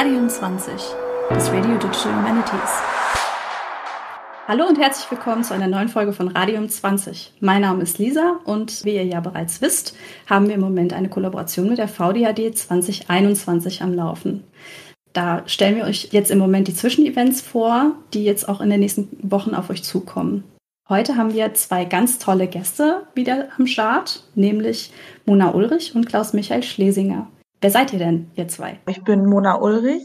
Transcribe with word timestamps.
Radium 0.00 0.30
20, 0.30 0.72
das 1.28 1.52
Radio 1.52 1.76
Digital 1.76 2.16
Humanities. 2.16 2.70
Hallo 4.48 4.66
und 4.66 4.78
herzlich 4.78 5.10
willkommen 5.10 5.44
zu 5.44 5.52
einer 5.52 5.66
neuen 5.66 5.90
Folge 5.90 6.14
von 6.14 6.28
Radium 6.28 6.70
20. 6.70 7.34
Mein 7.40 7.60
Name 7.60 7.82
ist 7.82 7.98
Lisa 7.98 8.40
und 8.44 8.82
wie 8.86 8.94
ihr 8.94 9.04
ja 9.04 9.20
bereits 9.20 9.60
wisst, 9.60 9.94
haben 10.26 10.48
wir 10.48 10.54
im 10.54 10.62
Moment 10.62 10.94
eine 10.94 11.10
Kollaboration 11.10 11.68
mit 11.68 11.76
der 11.76 11.86
VDAD 11.86 12.56
2021 12.56 13.82
am 13.82 13.92
Laufen. 13.92 14.42
Da 15.12 15.42
stellen 15.44 15.76
wir 15.76 15.84
euch 15.84 16.08
jetzt 16.12 16.30
im 16.30 16.38
Moment 16.38 16.68
die 16.68 16.74
Zwischenevents 16.74 17.42
vor, 17.42 17.92
die 18.14 18.24
jetzt 18.24 18.48
auch 18.48 18.62
in 18.62 18.70
den 18.70 18.80
nächsten 18.80 19.18
Wochen 19.20 19.54
auf 19.54 19.68
euch 19.68 19.84
zukommen. 19.84 20.44
Heute 20.88 21.18
haben 21.18 21.34
wir 21.34 21.52
zwei 21.52 21.84
ganz 21.84 22.18
tolle 22.18 22.46
Gäste 22.46 23.02
wieder 23.14 23.48
am 23.58 23.66
Start, 23.66 24.24
nämlich 24.34 24.92
Mona 25.26 25.52
Ulrich 25.52 25.94
und 25.94 26.06
Klaus-Michael 26.06 26.62
Schlesinger. 26.62 27.26
Wer 27.62 27.70
seid 27.70 27.92
ihr 27.92 27.98
denn, 27.98 28.30
ihr 28.36 28.48
zwei? 28.48 28.80
Ich 28.88 29.04
bin 29.04 29.26
Mona 29.26 29.60
Ulrich. 29.60 30.02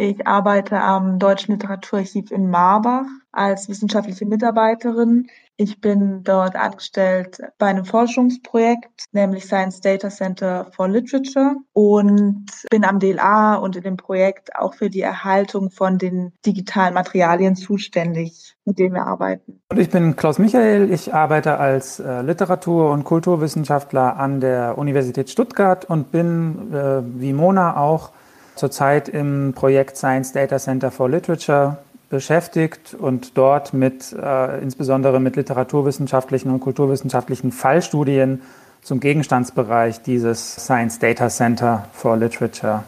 Ich 0.00 0.28
arbeite 0.28 0.80
am 0.80 1.18
Deutschen 1.18 1.54
Literaturarchiv 1.54 2.30
in 2.30 2.50
Marbach 2.50 3.06
als 3.32 3.68
wissenschaftliche 3.68 4.26
Mitarbeiterin. 4.26 5.26
Ich 5.56 5.80
bin 5.80 6.22
dort 6.22 6.54
angestellt 6.54 7.40
bei 7.58 7.66
einem 7.66 7.84
Forschungsprojekt, 7.84 9.06
nämlich 9.10 9.44
Science 9.44 9.80
Data 9.80 10.08
Center 10.08 10.70
for 10.70 10.86
Literature 10.86 11.56
und 11.72 12.46
bin 12.70 12.84
am 12.84 13.00
DLA 13.00 13.56
und 13.56 13.74
in 13.74 13.82
dem 13.82 13.96
Projekt 13.96 14.54
auch 14.54 14.74
für 14.74 14.88
die 14.88 15.00
Erhaltung 15.00 15.72
von 15.72 15.98
den 15.98 16.32
digitalen 16.46 16.94
Materialien 16.94 17.56
zuständig, 17.56 18.54
mit 18.64 18.78
denen 18.78 18.94
wir 18.94 19.04
arbeiten. 19.04 19.60
Und 19.68 19.80
ich 19.80 19.90
bin 19.90 20.14
Klaus 20.14 20.38
Michael. 20.38 20.92
Ich 20.92 21.12
arbeite 21.12 21.58
als 21.58 21.98
äh, 21.98 22.22
Literatur- 22.22 22.92
und 22.92 23.02
Kulturwissenschaftler 23.02 24.16
an 24.16 24.38
der 24.38 24.78
Universität 24.78 25.28
Stuttgart 25.28 25.86
und 25.86 26.12
bin, 26.12 26.72
äh, 26.72 27.02
wie 27.20 27.32
Mona 27.32 27.76
auch, 27.76 28.12
zurzeit 28.58 29.08
im 29.08 29.52
Projekt 29.54 29.96
Science 29.96 30.32
Data 30.32 30.58
Center 30.58 30.90
for 30.90 31.08
Literature 31.08 31.78
beschäftigt 32.10 32.94
und 32.94 33.36
dort 33.36 33.72
mit 33.72 34.12
äh, 34.12 34.60
insbesondere 34.60 35.20
mit 35.20 35.36
literaturwissenschaftlichen 35.36 36.50
und 36.50 36.60
kulturwissenschaftlichen 36.60 37.52
Fallstudien 37.52 38.42
zum 38.82 39.00
Gegenstandsbereich 39.00 40.02
dieses 40.02 40.56
Science 40.56 40.98
Data 40.98 41.28
Center 41.28 41.88
for 41.92 42.16
Literature. 42.16 42.84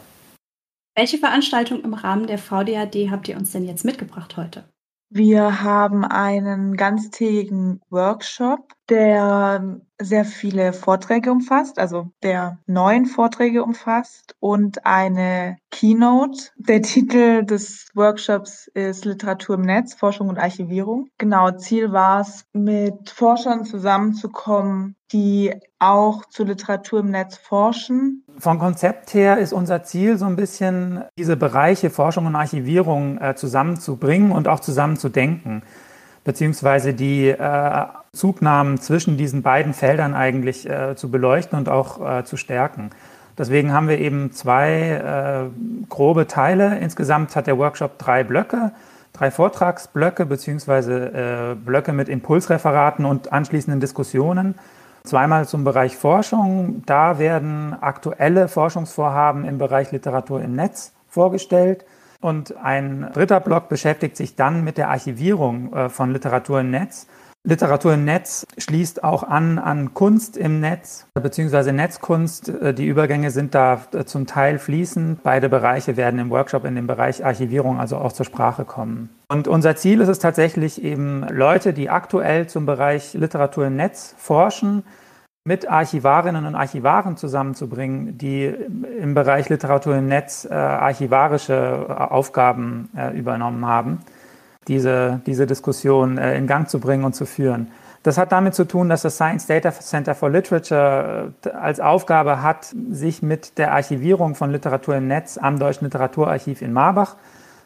Welche 0.95 1.17
Veranstaltung 1.17 1.83
im 1.83 1.93
Rahmen 1.93 2.27
der 2.27 2.37
VDAD 2.37 3.09
habt 3.11 3.27
ihr 3.29 3.37
uns 3.37 3.51
denn 3.51 3.65
jetzt 3.65 3.85
mitgebracht 3.85 4.35
heute? 4.37 4.63
Wir 5.13 5.61
haben 5.61 6.05
einen 6.05 6.77
ganztägigen 6.77 7.81
Workshop, 7.89 8.71
der 8.87 9.81
sehr 9.99 10.23
viele 10.23 10.71
Vorträge 10.71 11.33
umfasst, 11.33 11.79
also 11.79 12.11
der 12.23 12.59
neun 12.65 13.05
Vorträge 13.05 13.61
umfasst 13.61 14.35
und 14.39 14.85
eine 14.85 15.57
Keynote. 15.69 16.51
Der 16.55 16.81
Titel 16.81 17.43
des 17.43 17.89
Workshops 17.93 18.67
ist 18.73 19.03
Literatur 19.03 19.55
im 19.55 19.63
Netz, 19.63 19.93
Forschung 19.93 20.29
und 20.29 20.39
Archivierung. 20.39 21.09
Genau, 21.17 21.51
Ziel 21.51 21.91
war 21.91 22.21
es, 22.21 22.45
mit 22.53 23.09
Forschern 23.09 23.65
zusammenzukommen, 23.65 24.95
die 25.11 25.53
auch 25.77 26.25
zu 26.25 26.45
Literatur 26.45 27.01
im 27.01 27.11
Netz 27.11 27.37
forschen. 27.37 28.23
Vom 28.41 28.57
Konzept 28.57 29.13
her 29.13 29.37
ist 29.37 29.53
unser 29.53 29.83
Ziel 29.83 30.17
so 30.17 30.25
ein 30.25 30.35
bisschen, 30.35 31.03
diese 31.15 31.37
Bereiche 31.37 31.91
Forschung 31.91 32.25
und 32.25 32.35
Archivierung 32.35 33.19
äh, 33.21 33.35
zusammenzubringen 33.35 34.31
und 34.31 34.47
auch 34.47 34.59
zusammenzudenken 34.59 35.61
beziehungsweise 36.23 36.95
die 36.95 37.29
äh, 37.29 37.85
Zugnahmen 38.13 38.79
zwischen 38.79 39.15
diesen 39.15 39.43
beiden 39.43 39.73
Feldern 39.75 40.15
eigentlich 40.15 40.67
äh, 40.67 40.95
zu 40.95 41.11
beleuchten 41.11 41.57
und 41.57 41.69
auch 41.69 42.19
äh, 42.19 42.23
zu 42.23 42.35
stärken. 42.35 42.89
Deswegen 43.37 43.73
haben 43.73 43.87
wir 43.87 43.99
eben 43.99 44.31
zwei 44.31 45.49
äh, 45.51 45.85
grobe 45.89 46.25
Teile. 46.27 46.79
Insgesamt 46.79 47.35
hat 47.35 47.45
der 47.45 47.59
Workshop 47.59 47.99
drei 47.99 48.23
Blöcke, 48.23 48.71
drei 49.13 49.29
Vortragsblöcke 49.29 50.25
beziehungsweise 50.25 51.53
äh, 51.53 51.55
Blöcke 51.55 51.93
mit 51.93 52.09
Impulsreferaten 52.09 53.05
und 53.05 53.31
anschließenden 53.31 53.79
Diskussionen. 53.79 54.55
Zweimal 55.03 55.47
zum 55.47 55.63
Bereich 55.63 55.97
Forschung. 55.97 56.83
Da 56.85 57.17
werden 57.17 57.75
aktuelle 57.79 58.47
Forschungsvorhaben 58.47 59.45
im 59.45 59.57
Bereich 59.57 59.91
Literatur 59.91 60.41
im 60.41 60.55
Netz 60.55 60.93
vorgestellt. 61.07 61.85
Und 62.21 62.55
ein 62.57 63.09
dritter 63.13 63.39
Block 63.39 63.67
beschäftigt 63.67 64.15
sich 64.15 64.35
dann 64.35 64.63
mit 64.63 64.77
der 64.77 64.89
Archivierung 64.89 65.73
äh, 65.73 65.89
von 65.89 66.11
Literatur 66.11 66.59
im 66.59 66.69
Netz. 66.69 67.07
Literatur 67.43 67.95
im 67.95 68.05
Netz 68.05 68.45
schließt 68.59 69.03
auch 69.03 69.23
an 69.23 69.57
an 69.57 69.95
Kunst 69.95 70.37
im 70.37 70.59
Netz 70.59 71.07
beziehungsweise 71.15 71.73
Netzkunst. 71.73 72.49
Äh, 72.49 72.73
die 72.73 72.85
Übergänge 72.85 73.31
sind 73.31 73.55
da 73.55 73.81
äh, 73.93 74.05
zum 74.05 74.27
Teil 74.27 74.59
fließend. 74.59 75.23
Beide 75.23 75.49
Bereiche 75.49 75.97
werden 75.97 76.19
im 76.19 76.29
Workshop 76.29 76.65
in 76.65 76.75
dem 76.75 76.85
Bereich 76.85 77.25
Archivierung 77.25 77.79
also 77.79 77.97
auch 77.97 78.11
zur 78.13 78.27
Sprache 78.27 78.63
kommen. 78.63 79.09
Und 79.27 79.47
unser 79.47 79.75
Ziel 79.75 80.01
ist 80.01 80.07
es 80.07 80.19
tatsächlich 80.19 80.83
eben 80.83 81.25
Leute, 81.29 81.73
die 81.73 81.89
aktuell 81.89 82.45
zum 82.47 82.67
Bereich 82.67 83.15
Literatur 83.15 83.65
im 83.65 83.75
Netz 83.75 84.13
forschen, 84.19 84.83
mit 85.43 85.67
Archivarinnen 85.67 86.45
und 86.45 86.53
Archivaren 86.53 87.17
zusammenzubringen, 87.17 88.19
die 88.19 88.45
im 88.45 89.15
Bereich 89.15 89.49
Literatur 89.49 89.95
im 89.95 90.05
Netz 90.05 90.45
äh, 90.45 90.53
archivarische 90.53 92.11
Aufgaben 92.11 92.89
übernommen 93.15 93.65
haben, 93.65 93.99
diese, 94.67 95.21
diese 95.25 95.47
Diskussion 95.47 96.17
äh, 96.17 96.37
in 96.37 96.47
Gang 96.47 96.69
zu 96.69 96.79
bringen 96.79 97.03
und 97.03 97.13
zu 97.15 97.25
führen. 97.25 97.71
Das 98.03 98.17
hat 98.17 98.31
damit 98.31 98.55
zu 98.55 98.65
tun, 98.65 98.89
dass 98.89 99.03
das 99.03 99.15
Science 99.15 99.45
Data 99.45 99.71
Center 99.71 100.15
for 100.15 100.29
Literature 100.29 101.33
äh, 101.45 101.49
als 101.49 101.79
Aufgabe 101.79 102.41
hat, 102.41 102.73
sich 102.89 103.21
mit 103.21 103.57
der 103.57 103.73
Archivierung 103.73 104.35
von 104.35 104.51
Literatur 104.51 104.95
im 104.95 105.07
Netz 105.07 105.37
am 105.37 105.59
Deutschen 105.59 105.85
Literaturarchiv 105.85 106.61
in 106.61 106.73
Marbach 106.73 107.15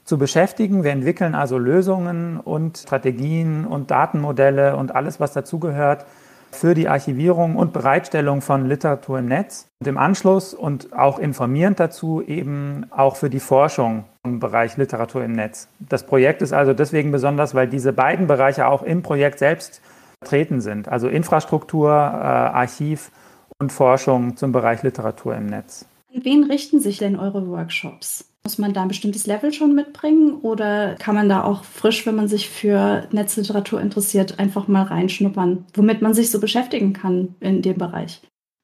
zu 0.03 0.17
beschäftigen. 0.17 0.83
Wir 0.83 0.91
entwickeln 0.91 1.35
also 1.35 1.57
Lösungen 1.57 2.39
und 2.39 2.77
Strategien 2.77 3.65
und 3.65 3.91
Datenmodelle 3.91 4.75
und 4.75 4.93
alles, 4.93 5.19
was 5.19 5.33
dazugehört, 5.33 6.05
für 6.51 6.73
die 6.73 6.87
Archivierung 6.87 7.55
und 7.55 7.73
Bereitstellung 7.73 8.41
von 8.41 8.65
Literatur 8.65 9.19
im 9.19 9.25
Netz 9.25 9.67
und 9.79 9.87
im 9.87 9.97
Anschluss 9.97 10.53
und 10.53 10.93
auch 10.93 11.19
informierend 11.19 11.79
dazu 11.79 12.21
eben 12.21 12.85
auch 12.91 13.15
für 13.15 13.29
die 13.29 13.39
Forschung 13.39 14.05
im 14.25 14.39
Bereich 14.39 14.77
Literatur 14.77 15.23
im 15.23 15.33
Netz. 15.33 15.67
Das 15.79 16.05
Projekt 16.05 16.41
ist 16.41 16.53
also 16.53 16.73
deswegen 16.73 17.11
besonders, 17.11 17.55
weil 17.55 17.67
diese 17.67 17.93
beiden 17.93 18.27
Bereiche 18.27 18.67
auch 18.67 18.83
im 18.83 19.01
Projekt 19.01 19.39
selbst 19.39 19.81
vertreten 20.19 20.61
sind, 20.61 20.87
also 20.87 21.07
Infrastruktur, 21.07 21.89
äh, 21.89 21.93
Archiv 21.93 23.11
und 23.59 23.71
Forschung 23.71 24.35
zum 24.37 24.51
Bereich 24.51 24.83
Literatur 24.83 25.35
im 25.35 25.45
Netz. 25.45 25.85
An 26.13 26.23
wen 26.23 26.43
richten 26.45 26.79
sich 26.79 26.97
denn 26.97 27.17
eure 27.17 27.47
Workshops? 27.47 28.31
Muss 28.43 28.57
man 28.57 28.73
da 28.73 28.83
ein 28.83 28.87
bestimmtes 28.87 29.25
Level 29.25 29.51
schon 29.51 29.73
mitbringen 29.73 30.35
oder 30.41 30.95
kann 30.95 31.15
man 31.15 31.29
da 31.29 31.43
auch 31.43 31.63
frisch, 31.63 32.05
wenn 32.05 32.15
man 32.15 32.27
sich 32.27 32.49
für 32.49 33.07
Netzliteratur 33.11 33.81
interessiert, 33.81 34.39
einfach 34.39 34.67
mal 34.67 34.83
reinschnuppern, 34.83 35.65
womit 35.73 36.01
man 36.01 36.13
sich 36.13 36.29
so 36.29 36.39
beschäftigen 36.39 36.93
kann 36.93 37.35
in 37.39 37.61
dem 37.61 37.77
Bereich? 37.77 38.21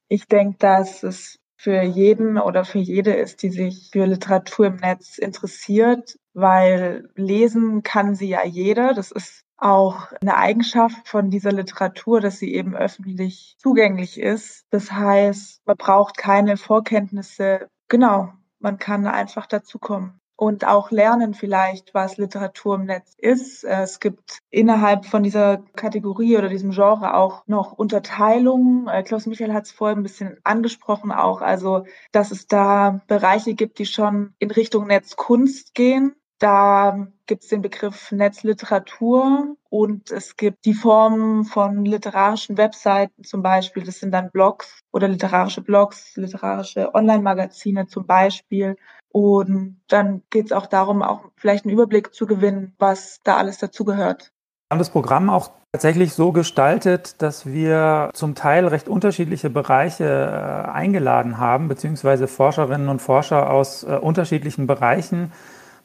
Ich 0.08 0.26
denke, 0.26 0.56
dass 0.58 1.02
es 1.02 1.38
für 1.62 1.80
jeden 1.80 2.38
oder 2.38 2.64
für 2.64 2.80
jede 2.80 3.12
ist, 3.12 3.40
die 3.44 3.50
sich 3.50 3.90
für 3.92 4.04
Literatur 4.04 4.66
im 4.66 4.76
Netz 4.76 5.16
interessiert, 5.16 6.18
weil 6.34 7.08
lesen 7.14 7.84
kann 7.84 8.16
sie 8.16 8.28
ja 8.28 8.44
jeder. 8.44 8.94
Das 8.94 9.12
ist 9.12 9.44
auch 9.58 10.10
eine 10.20 10.36
Eigenschaft 10.36 11.06
von 11.06 11.30
dieser 11.30 11.52
Literatur, 11.52 12.20
dass 12.20 12.40
sie 12.40 12.52
eben 12.52 12.74
öffentlich 12.74 13.54
zugänglich 13.58 14.18
ist. 14.18 14.64
Das 14.70 14.90
heißt, 14.90 15.62
man 15.64 15.76
braucht 15.76 16.16
keine 16.16 16.56
Vorkenntnisse. 16.56 17.68
Genau, 17.86 18.32
man 18.58 18.78
kann 18.78 19.06
einfach 19.06 19.46
dazukommen 19.46 20.20
und 20.42 20.66
auch 20.66 20.90
lernen 20.90 21.34
vielleicht, 21.34 21.94
was 21.94 22.16
Literatur 22.16 22.74
im 22.74 22.86
Netz 22.86 23.14
ist. 23.16 23.62
Es 23.62 24.00
gibt 24.00 24.40
innerhalb 24.50 25.06
von 25.06 25.22
dieser 25.22 25.58
Kategorie 25.76 26.36
oder 26.36 26.48
diesem 26.48 26.72
Genre 26.72 27.14
auch 27.14 27.46
noch 27.46 27.70
Unterteilungen. 27.70 28.88
Äh, 28.88 29.04
Klaus 29.04 29.26
Michael 29.26 29.52
hat 29.52 29.66
es 29.66 29.70
vorhin 29.70 29.98
ein 29.98 30.02
bisschen 30.02 30.38
angesprochen 30.42 31.12
auch, 31.12 31.42
also 31.42 31.84
dass 32.10 32.32
es 32.32 32.48
da 32.48 33.00
Bereiche 33.06 33.54
gibt, 33.54 33.78
die 33.78 33.86
schon 33.86 34.34
in 34.40 34.50
Richtung 34.50 34.88
Netzkunst 34.88 35.74
gehen. 35.74 36.16
Da 36.40 37.06
gibt 37.26 37.44
es 37.44 37.48
den 37.48 37.62
Begriff 37.62 38.10
Netzliteratur 38.10 39.54
und 39.70 40.10
es 40.10 40.36
gibt 40.36 40.64
die 40.64 40.74
Formen 40.74 41.44
von 41.44 41.84
literarischen 41.84 42.56
Webseiten 42.58 43.22
zum 43.22 43.44
Beispiel. 43.44 43.84
Das 43.84 44.00
sind 44.00 44.10
dann 44.10 44.32
Blogs 44.32 44.80
oder 44.90 45.06
literarische 45.06 45.60
Blogs, 45.60 46.16
literarische 46.16 46.92
Online-Magazine 46.96 47.86
zum 47.86 48.06
Beispiel. 48.06 48.76
Und 49.12 49.80
dann 49.88 50.22
geht 50.30 50.46
es 50.46 50.52
auch 50.52 50.66
darum, 50.66 51.02
auch 51.02 51.20
vielleicht 51.36 51.64
einen 51.64 51.74
Überblick 51.74 52.14
zu 52.14 52.26
gewinnen, 52.26 52.74
was 52.78 53.20
da 53.24 53.36
alles 53.36 53.58
dazugehört. 53.58 54.32
Wir 54.68 54.74
haben 54.76 54.78
das 54.78 54.90
Programm 54.90 55.28
auch 55.28 55.50
tatsächlich 55.72 56.14
so 56.14 56.32
gestaltet, 56.32 57.20
dass 57.20 57.44
wir 57.46 58.10
zum 58.14 58.34
Teil 58.34 58.66
recht 58.66 58.88
unterschiedliche 58.88 59.50
Bereiche 59.50 60.04
äh, 60.04 60.70
eingeladen 60.70 61.38
haben, 61.38 61.68
beziehungsweise 61.68 62.26
Forscherinnen 62.26 62.88
und 62.88 63.00
Forscher 63.00 63.50
aus 63.50 63.84
äh, 63.84 63.96
unterschiedlichen 63.96 64.66
Bereichen 64.66 65.32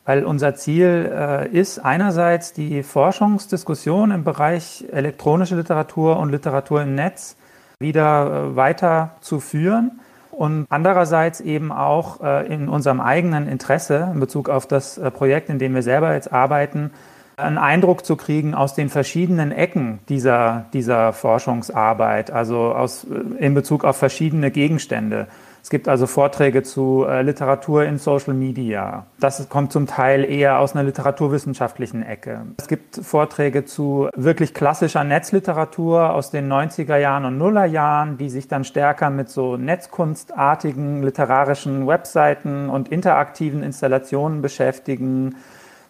weil 0.07 0.23
unser 0.23 0.55
Ziel 0.55 1.11
äh, 1.13 1.49
ist 1.49 1.79
einerseits 1.79 2.53
die 2.53 2.81
Forschungsdiskussion 2.81 4.11
im 4.11 4.23
Bereich 4.23 4.85
elektronische 4.89 5.57
Literatur 5.57 6.17
und 6.17 6.31
Literatur 6.31 6.81
im 6.81 6.95
Netz 6.95 7.35
wieder 7.77 8.51
äh, 8.51 8.55
weiter 8.55 9.17
zu 9.19 9.41
führen 9.41 9.99
und 10.37 10.67
andererseits 10.69 11.41
eben 11.41 11.71
auch 11.71 12.21
äh, 12.21 12.45
in 12.53 12.69
unserem 12.69 13.01
eigenen 13.01 13.47
Interesse 13.47 14.11
in 14.13 14.19
Bezug 14.19 14.49
auf 14.49 14.67
das 14.67 14.99
äh, 14.99 15.09
Projekt, 15.09 15.49
in 15.49 15.57
dem 15.57 15.73
wir 15.73 15.81
selber 15.81 16.13
jetzt 16.13 16.31
arbeiten, 16.31 16.91
einen 17.37 17.57
Eindruck 17.57 18.05
zu 18.05 18.15
kriegen 18.15 18.53
aus 18.53 18.75
den 18.75 18.89
verschiedenen 18.89 19.51
Ecken 19.51 19.97
dieser, 20.09 20.65
dieser 20.73 21.11
Forschungsarbeit, 21.11 22.29
also 22.29 22.71
aus, 22.75 23.05
äh, 23.05 23.43
in 23.43 23.55
Bezug 23.55 23.83
auf 23.83 23.97
verschiedene 23.97 24.51
Gegenstände. 24.51 25.25
Es 25.67 25.69
gibt 25.69 25.89
also 25.89 26.07
Vorträge 26.07 26.63
zu 26.63 27.05
äh, 27.05 27.23
Literatur 27.23 27.83
in 27.83 27.97
Social 27.97 28.33
Media. 28.33 29.05
Das 29.19 29.49
kommt 29.49 29.73
zum 29.73 29.85
Teil 29.85 30.23
eher 30.23 30.59
aus 30.59 30.73
einer 30.73 30.85
literaturwissenschaftlichen 30.85 32.03
Ecke. 32.03 32.43
Es 32.55 32.69
gibt 32.69 32.95
Vorträge 32.95 33.65
zu 33.65 34.07
wirklich 34.15 34.53
klassischer 34.53 35.03
Netzliteratur 35.03 36.13
aus 36.13 36.31
den 36.31 36.49
90er 36.49 36.95
Jahren 36.95 37.25
und 37.25 37.37
Nuller 37.37 37.65
Jahren, 37.65 38.17
die 38.17 38.29
sich 38.29 38.47
dann 38.47 38.63
stärker 38.63 39.09
mit 39.09 39.27
so 39.27 39.57
netzkunstartigen 39.57 41.03
literarischen 41.03 41.85
Webseiten 41.85 42.69
und 42.69 42.87
interaktiven 42.87 43.61
Installationen 43.61 44.41
beschäftigen. 44.41 45.35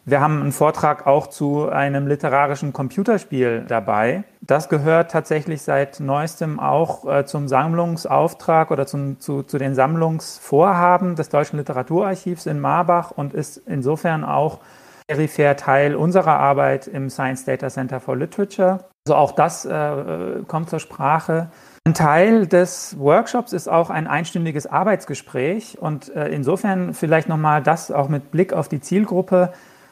Wir 0.09 0.21
haben 0.21 0.39
einen 0.39 0.54
Vortrag 0.54 1.06
auch 1.06 1.27
zu 1.27 1.68
einem 1.68 2.07
literarischen 2.07 2.71
Computerspiel 2.71 3.65
dabei. 3.68 4.24
Das 4.39 4.69
gehört 4.69 5.12
tatsächlich 5.12 5.63
seit 5.63 6.00
neuestem 6.00 6.62
auch 6.62 7.06
äh, 7.06 7.25
zum 7.25 7.50
Sammlungsauftrag 7.50 8.71
oder 8.71 8.88
zum, 8.88 9.19
zu, 9.19 9.44
zu 9.44 9.57
den 9.57 9.75
Sammlungsvorhaben 9.75 11.18
des 11.18 11.27
Deutschen 11.27 11.57
Literaturarchivs 11.57 12.45
in 12.45 12.62
Marbach 12.62 13.12
und 13.12 13.33
ist 13.33 13.57
insofern 13.65 14.24
auch 14.24 14.59
peripher 15.09 15.57
Teil 15.57 15.94
unserer 15.94 16.39
Arbeit 16.39 16.88
im 16.88 17.09
Science 17.09 17.44
Data 17.44 17.68
Center 17.68 18.00
for 18.00 18.15
Literature. 18.15 18.86
Also 19.06 19.15
auch 19.15 19.33
das 19.33 19.65
äh, 19.65 20.42
kommt 20.48 20.69
zur 20.69 20.80
Sprache. 20.80 21.50
Ein 21.86 21.94
Teil 21.94 22.48
des 22.48 22.98
Workshops 22.98 23.51
ist 23.51 23.68
auch 23.68 23.89
ein 23.89 24.07
einstündiges 24.07 24.68
Arbeitsgespräch 24.68 25.77
und 25.81 26.15
äh, 26.15 26.30
insofern 26.30 26.94
vielleicht 26.94 27.27
nochmal 27.27 27.62
das 27.62 27.92
auch 27.92 28.07
mit 28.07 28.31
Blick 28.31 28.54
auf 28.54 28.69
die 28.69 28.80
Zielgruppe 28.80 29.51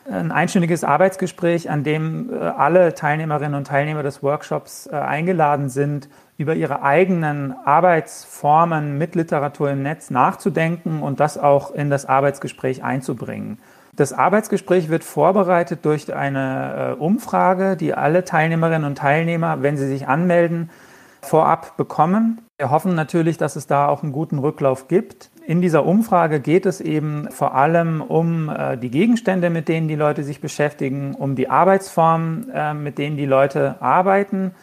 ein 0.09 0.31
einstündiges 0.31 0.83
Arbeitsgespräch, 0.83 1.69
an 1.69 1.83
dem 1.83 2.31
äh, 2.31 2.37
alle 2.37 2.93
Teilnehmerinnen 2.93 3.55
und 3.55 3.67
Teilnehmer 3.67 4.03
des 4.03 4.21
Workshops 4.21 4.87
äh, 4.87 4.95
eingeladen 4.95 5.69
sind, 5.69 6.09
über 6.37 6.55
ihre 6.55 6.83
eigenen 6.83 7.55
Arbeitsformen 7.65 8.97
mit 8.97 9.15
Literatur 9.15 9.71
im 9.71 9.83
Netz 9.83 10.09
nachzudenken 10.09 11.01
und 11.01 11.19
das 11.19 11.37
auch 11.37 11.71
in 11.71 11.89
das 11.89 12.05
Arbeitsgespräch 12.05 12.83
einzubringen. 12.83 13.57
Das 13.95 14.11
Arbeitsgespräch 14.11 14.89
wird 14.89 15.05
vorbereitet 15.05 15.85
durch 15.85 16.13
eine 16.13 16.97
äh, 16.97 17.01
Umfrage, 17.01 17.77
die 17.77 17.93
alle 17.93 18.25
Teilnehmerinnen 18.25 18.83
und 18.83 18.97
Teilnehmer, 18.97 19.61
wenn 19.61 19.77
sie 19.77 19.87
sich 19.87 20.07
anmelden, 20.07 20.69
vorab 21.21 21.77
bekommen. 21.77 22.41
Wir 22.57 22.69
hoffen 22.69 22.93
natürlich, 22.95 23.37
dass 23.37 23.55
es 23.55 23.67
da 23.67 23.87
auch 23.87 24.03
einen 24.03 24.11
guten 24.11 24.37
Rücklauf 24.37 24.87
gibt. 24.87 25.31
In 25.47 25.61
dieser 25.61 25.85
Umfrage 25.85 26.39
geht 26.39 26.65
es 26.65 26.81
eben 26.81 27.29
vor 27.29 27.53
allem 27.53 28.01
um 28.01 28.49
äh, 28.49 28.77
die 28.77 28.89
Gegenstände, 28.89 29.51
mit 29.51 29.67
denen 29.67 29.87
die 29.87 29.95
Leute 29.95 30.23
sich 30.23 30.41
beschäftigen, 30.41 31.13
um 31.13 31.35
die 31.35 31.49
Arbeitsformen, 31.49 32.49
äh, 32.51 32.73
mit 32.73 32.97
denen 32.97 33.15
die 33.15 33.27
Leute 33.27 33.75
arbeiten 33.79 34.55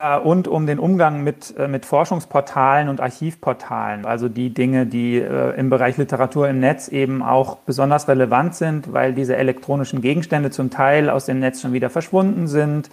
äh, 0.00 0.18
und 0.18 0.48
um 0.48 0.66
den 0.66 0.80
Umgang 0.80 1.22
mit, 1.22 1.56
äh, 1.56 1.68
mit 1.68 1.86
Forschungsportalen 1.86 2.88
und 2.88 3.00
Archivportalen. 3.00 4.06
Also 4.06 4.28
die 4.28 4.52
Dinge, 4.52 4.86
die 4.86 5.18
äh, 5.18 5.56
im 5.56 5.70
Bereich 5.70 5.98
Literatur 5.98 6.48
im 6.48 6.58
Netz 6.58 6.88
eben 6.88 7.22
auch 7.22 7.58
besonders 7.58 8.08
relevant 8.08 8.56
sind, 8.56 8.92
weil 8.92 9.14
diese 9.14 9.36
elektronischen 9.36 10.00
Gegenstände 10.00 10.50
zum 10.50 10.68
Teil 10.68 11.10
aus 11.10 11.26
dem 11.26 11.38
Netz 11.38 11.60
schon 11.60 11.72
wieder 11.72 11.90
verschwunden 11.90 12.48
sind. 12.48 12.90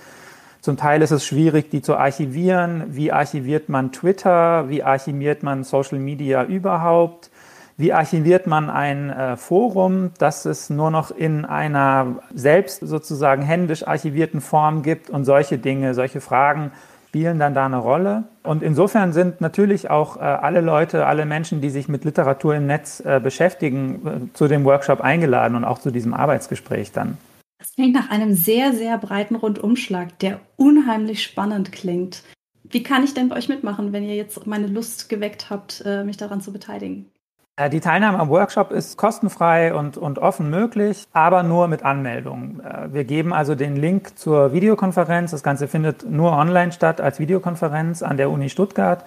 Zum 0.61 0.77
Teil 0.77 1.01
ist 1.01 1.09
es 1.09 1.25
schwierig, 1.25 1.71
die 1.71 1.81
zu 1.81 1.97
archivieren. 1.97 2.83
Wie 2.89 3.11
archiviert 3.11 3.67
man 3.67 3.91
Twitter? 3.91 4.69
Wie 4.69 4.83
archiviert 4.83 5.41
man 5.41 5.63
Social 5.63 5.97
Media 5.97 6.43
überhaupt? 6.43 7.31
Wie 7.77 7.93
archiviert 7.93 8.45
man 8.45 8.69
ein 8.69 9.09
äh, 9.09 9.37
Forum, 9.37 10.11
das 10.19 10.45
es 10.45 10.69
nur 10.69 10.91
noch 10.91 11.09
in 11.09 11.45
einer 11.45 12.17
selbst 12.35 12.81
sozusagen 12.81 13.41
händisch 13.41 13.87
archivierten 13.87 14.39
Form 14.39 14.83
gibt 14.83 15.09
und 15.09 15.25
solche 15.25 15.57
Dinge, 15.57 15.95
solche 15.95 16.21
Fragen 16.21 16.71
spielen 17.07 17.39
dann 17.39 17.55
da 17.55 17.65
eine 17.65 17.77
Rolle. 17.77 18.25
Und 18.43 18.61
insofern 18.61 19.13
sind 19.13 19.41
natürlich 19.41 19.89
auch 19.89 20.17
äh, 20.17 20.19
alle 20.19 20.61
Leute, 20.61 21.07
alle 21.07 21.25
Menschen, 21.25 21.59
die 21.59 21.71
sich 21.71 21.89
mit 21.89 22.05
Literatur 22.05 22.53
im 22.53 22.67
Netz 22.67 22.99
äh, 22.99 23.19
beschäftigen, 23.19 24.29
äh, 24.29 24.33
zu 24.33 24.47
dem 24.47 24.63
Workshop 24.63 25.01
eingeladen 25.01 25.55
und 25.55 25.65
auch 25.65 25.79
zu 25.79 25.89
diesem 25.89 26.13
Arbeitsgespräch 26.13 26.91
dann. 26.91 27.17
Das 27.61 27.75
klingt 27.75 27.93
nach 27.93 28.09
einem 28.09 28.33
sehr, 28.33 28.73
sehr 28.73 28.97
breiten 28.97 29.35
Rundumschlag, 29.35 30.17
der 30.17 30.39
unheimlich 30.57 31.21
spannend 31.21 31.71
klingt. 31.71 32.23
Wie 32.63 32.81
kann 32.81 33.03
ich 33.03 33.13
denn 33.13 33.29
bei 33.29 33.35
euch 33.35 33.49
mitmachen, 33.49 33.93
wenn 33.93 34.03
ihr 34.03 34.15
jetzt 34.15 34.47
meine 34.47 34.65
Lust 34.65 35.09
geweckt 35.09 35.51
habt, 35.51 35.83
äh, 35.85 36.03
mich 36.03 36.17
daran 36.17 36.41
zu 36.41 36.51
beteiligen? 36.51 37.11
Äh, 37.57 37.69
die 37.69 37.79
Teilnahme 37.79 38.17
am 38.17 38.29
Workshop 38.29 38.71
ist 38.71 38.97
kostenfrei 38.97 39.75
und, 39.75 39.95
und 39.95 40.17
offen 40.17 40.49
möglich, 40.49 41.05
aber 41.13 41.43
nur 41.43 41.67
mit 41.67 41.85
Anmeldung. 41.85 42.61
Äh, 42.61 42.91
wir 42.93 43.03
geben 43.03 43.31
also 43.31 43.53
den 43.53 43.75
Link 43.75 44.17
zur 44.17 44.53
Videokonferenz. 44.53 45.29
Das 45.29 45.43
Ganze 45.43 45.67
findet 45.67 46.09
nur 46.09 46.31
online 46.31 46.71
statt 46.71 46.99
als 46.99 47.19
Videokonferenz 47.19 48.01
an 48.01 48.17
der 48.17 48.31
Uni 48.31 48.49
Stuttgart. 48.49 49.05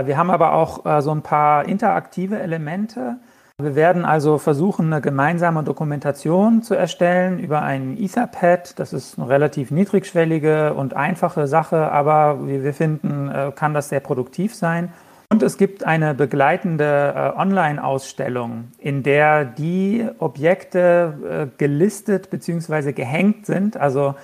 Wir 0.01 0.17
haben 0.17 0.31
aber 0.31 0.55
auch 0.55 0.87
äh, 0.87 1.03
so 1.03 1.11
ein 1.11 1.21
paar 1.21 1.69
interaktive 1.69 2.39
Elemente. 2.39 3.17
Wir 3.59 3.75
werden 3.75 4.07
also 4.07 4.39
versuchen, 4.39 4.87
eine 4.87 5.03
gemeinsame 5.03 5.63
Dokumentation 5.63 6.63
zu 6.63 6.75
erstellen 6.75 7.39
über 7.39 7.61
ein 7.61 7.99
Etherpad. 7.99 8.79
Das 8.79 8.95
ist 8.95 9.19
eine 9.19 9.29
relativ 9.29 9.71
niedrigschwellige 9.71 10.73
und 10.73 10.97
einfache 10.97 11.47
Sache, 11.47 11.93
aber 11.93 12.47
wie 12.47 12.65
wir 12.65 12.73
finden, 12.73 13.29
äh, 13.29 13.53
kann 13.55 13.75
das 13.75 13.91
sehr 13.91 14.01
produktiv 14.01 14.55
sein. 14.55 14.93
Und 15.29 15.43
es 15.43 15.59
gibt 15.59 15.85
eine 15.85 16.15
begleitende 16.15 17.13
äh, 17.15 17.39
Online-Ausstellung, 17.39 18.69
in 18.79 19.03
der 19.03 19.45
die 19.45 20.09
Objekte 20.19 21.51
gelistet 21.59 22.31
bzw. 22.31 22.93
gehängt 22.93 23.45
sind. 23.45 23.77
Also 23.77 24.15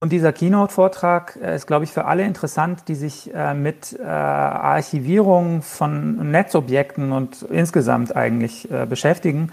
und 0.00 0.10
dieser 0.10 0.32
Keynote-Vortrag 0.32 1.38
äh, 1.40 1.54
ist, 1.54 1.66
glaube 1.66 1.84
ich, 1.84 1.92
für 1.92 2.04
alle 2.04 2.24
interessant, 2.24 2.88
die 2.88 2.94
sich 2.94 3.32
äh, 3.34 3.54
mit 3.54 3.98
Archivierung 4.00 5.62
von 5.62 6.30
Netzobjekten 6.30 7.12
und 7.12 7.42
insgesamt 7.42 8.14
eigentlich 8.14 8.68
beschäftigen. 8.88 9.52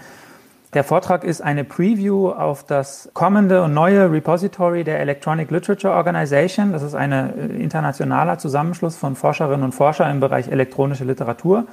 Der 0.74 0.82
Vortrag 0.82 1.22
ist 1.22 1.40
eine 1.40 1.62
Preview 1.62 2.30
auf 2.30 2.64
das 2.64 3.08
kommende 3.14 3.62
und 3.62 3.74
neue 3.74 4.10
Repository 4.10 4.82
der 4.82 4.98
Electronic 4.98 5.52
Literature 5.52 5.94
Organization. 5.94 6.72
Das 6.72 6.82
ist 6.82 6.94
ein 6.94 7.12
äh, 7.12 7.28
internationaler 7.62 8.38
Zusammenschluss 8.38 8.96
von 8.96 9.14
Forscherinnen 9.14 9.62
und 9.62 9.72
Forschern 9.72 10.10
im 10.10 10.18
Bereich 10.18 10.48
elektronische 10.48 11.04
Literatur. 11.04 11.66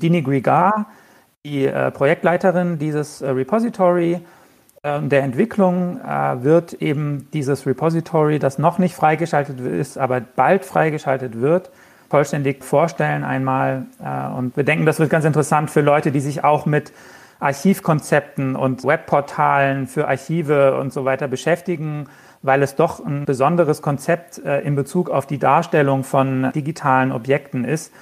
Dini 0.00 0.22
Grigar, 0.22 0.86
die 1.44 1.66
äh, 1.66 1.90
Projektleiterin 1.90 2.78
dieses 2.78 3.22
Repository, 3.22 4.22
ähm, 4.82 5.10
der 5.10 5.22
Entwicklung 5.22 6.00
äh, 6.00 6.42
wird 6.42 6.72
eben 6.72 7.28
dieses 7.34 7.66
Repository, 7.66 8.38
das 8.38 8.58
noch 8.58 8.78
nicht 8.78 8.94
freigeschaltet 8.94 9.60
ist, 9.60 9.98
aber 9.98 10.20
bald 10.22 10.64
freigeschaltet 10.64 11.38
wird, 11.38 11.70
vollständig 12.08 12.64
vorstellen 12.64 13.24
einmal. 13.24 13.84
Äh, 14.02 14.34
und 14.34 14.56
wir 14.56 14.64
denken, 14.64 14.86
das 14.86 14.98
wird 15.00 15.10
ganz 15.10 15.26
interessant 15.26 15.70
für 15.70 15.82
Leute, 15.82 16.12
die 16.12 16.20
sich 16.20 16.44
auch 16.44 16.64
mit 16.64 16.92
Archivkonzepten 17.38 18.56
und 18.56 18.84
Webportalen 18.84 19.86
für 19.86 20.08
Archive 20.08 20.78
und 20.78 20.92
so 20.92 21.04
weiter 21.04 21.28
beschäftigen, 21.28 22.08
weil 22.42 22.62
es 22.62 22.76
doch 22.76 23.04
ein 23.04 23.24
besonderes 23.24 23.82
Konzept 23.82 24.38
äh, 24.38 24.60
in 24.60 24.74
Bezug 24.76 25.10
auf 25.10 25.26
die 25.26 25.38
Darstellung 25.38 26.04
von 26.04 26.50
digitalen 26.54 27.12
Objekten 27.12 27.64
ist, 27.64 27.92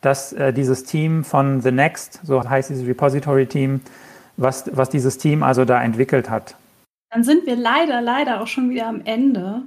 dass 0.00 0.34
dieses 0.56 0.84
Team 0.84 1.24
von 1.24 1.60
The 1.60 1.72
Next, 1.72 2.20
so 2.22 2.42
heißt 2.48 2.70
dieses 2.70 2.86
Repository-Team, 2.86 3.82
was, 4.38 4.70
was 4.74 4.88
dieses 4.88 5.18
Team 5.18 5.42
also 5.42 5.66
da 5.66 5.82
entwickelt 5.82 6.30
hat. 6.30 6.56
Dann 7.10 7.24
sind 7.24 7.46
wir 7.46 7.56
leider, 7.56 8.00
leider 8.00 8.40
auch 8.40 8.46
schon 8.46 8.70
wieder 8.70 8.86
am 8.86 9.02
Ende. 9.04 9.62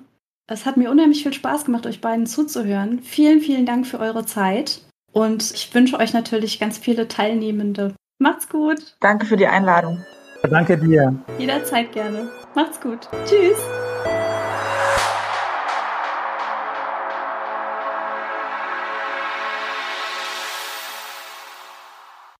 Es 0.47 0.65
hat 0.65 0.77
mir 0.77 0.89
unheimlich 0.89 1.23
viel 1.23 1.33
Spaß 1.33 1.65
gemacht, 1.65 1.85
euch 1.85 2.01
beiden 2.01 2.25
zuzuhören. 2.25 2.99
Vielen, 2.99 3.41
vielen 3.41 3.65
Dank 3.65 3.85
für 3.85 3.99
eure 3.99 4.25
Zeit. 4.25 4.81
Und 5.11 5.51
ich 5.53 5.73
wünsche 5.73 5.99
euch 5.99 6.13
natürlich 6.13 6.59
ganz 6.59 6.77
viele 6.77 7.07
Teilnehmende. 7.07 7.93
Macht's 8.19 8.47
gut. 8.49 8.95
Danke 8.99 9.25
für 9.25 9.37
die 9.37 9.47
Einladung. 9.47 10.03
Danke 10.49 10.77
dir. 10.77 11.15
Jederzeit 11.37 11.91
gerne. 11.91 12.29
Macht's 12.53 12.79
gut. 12.79 13.07
Tschüss. 13.25 13.57